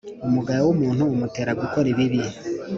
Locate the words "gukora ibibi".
1.61-2.21